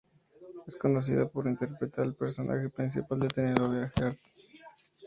Es 0.65 0.75
conocida 0.77 1.29
por 1.29 1.45
interpretar 1.47 2.05
el 2.07 2.15
personaje 2.15 2.69
principal 2.69 3.19
de 3.19 3.25
la 3.25 3.29
telenovela 3.29 3.91
"Heart". 3.97 4.19